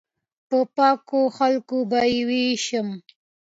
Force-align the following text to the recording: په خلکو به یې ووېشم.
په 1.09 1.19
خلکو 1.69 1.77
به 1.89 1.99
یې 2.11 2.19
ووېشم. 2.27 2.87